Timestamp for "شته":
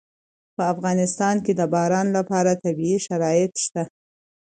3.65-3.83